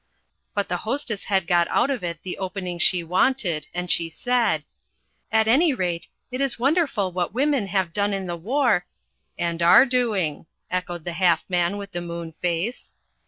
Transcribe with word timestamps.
But 0.55 0.67
the 0.67 0.77
Hostess 0.77 1.25
had 1.25 1.45
got 1.45 1.67
out 1.67 1.91
of 1.91 2.03
it 2.03 2.23
the 2.23 2.39
opening 2.39 2.79
she 2.79 3.03
wanted, 3.03 3.67
and 3.71 3.91
she 3.91 4.09
said: 4.09 4.63
"At 5.31 5.47
any 5.47 5.73
rate, 5.75 6.07
it 6.31 6.41
is 6.41 6.57
wonderful 6.57 7.11
what 7.11 7.35
women 7.35 7.67
have 7.67 7.93
done 7.93 8.11
in 8.11 8.25
the 8.25 8.35
war" 8.35 8.87
"And 9.37 9.61
are 9.61 9.85
doing," 9.85 10.47
echoed 10.71 11.05
the 11.05 11.13
Half 11.13 11.45
Man 11.47 11.77
with 11.77 11.91
the 11.91 12.01
Moon 12.01 12.33
Face. 12.41 12.93